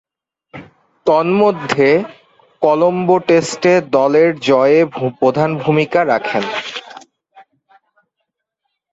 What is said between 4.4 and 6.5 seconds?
জয়ে প্রধান ভূমিকা রাখেন।